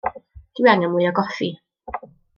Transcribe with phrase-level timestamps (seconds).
[0.59, 1.49] Dw i angen mwy o goffi.